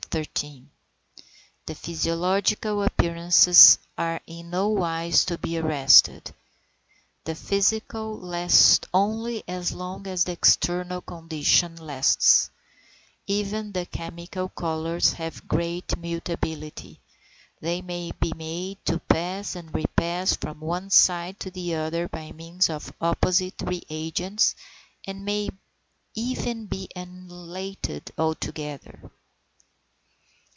The 1.65 1.73
physiological 1.73 2.83
appearances 2.83 3.79
are 3.97 4.19
in 4.27 4.49
no 4.49 4.67
wise 4.67 5.23
to 5.23 5.37
be 5.37 5.57
arrested; 5.57 6.33
the 7.23 7.33
physical 7.33 8.19
last 8.19 8.87
only 8.93 9.45
as 9.47 9.71
long 9.71 10.05
as 10.07 10.25
the 10.25 10.33
external 10.33 10.99
condition 10.99 11.77
lasts; 11.77 12.49
even 13.25 13.71
the 13.71 13.85
chemical 13.85 14.49
colours 14.49 15.13
have 15.13 15.47
great 15.47 15.95
mutability, 15.97 16.99
they 17.61 17.81
may 17.81 18.11
be 18.11 18.33
made 18.35 18.83
to 18.83 18.99
pass 18.99 19.55
and 19.55 19.73
repass 19.73 20.35
from 20.35 20.59
one 20.59 20.89
side 20.89 21.39
to 21.39 21.49
the 21.51 21.73
other 21.75 22.09
by 22.09 22.33
means 22.33 22.69
of 22.69 22.91
opposite 22.99 23.61
re 23.61 23.81
agents, 23.89 24.55
and 25.07 25.23
may 25.23 25.49
even 26.15 26.65
be 26.65 26.89
annihilated 26.97 28.11
altogether. 28.17 28.99